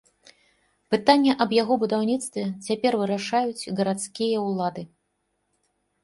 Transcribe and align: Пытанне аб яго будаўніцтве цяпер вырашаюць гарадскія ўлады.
Пытанне 0.93 1.33
аб 1.43 1.51
яго 1.55 1.73
будаўніцтве 1.83 2.45
цяпер 2.67 2.91
вырашаюць 3.01 3.69
гарадскія 3.81 4.37
ўлады. 4.47 4.83